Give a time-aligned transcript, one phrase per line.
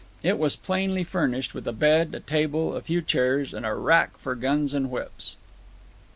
[0.23, 4.17] It was plainly furnished with a bed, a table, a few chairs, and a rack
[4.17, 5.37] for guns and whips.